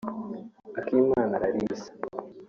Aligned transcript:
Akimana 0.79 1.39
Larissa 1.41 1.91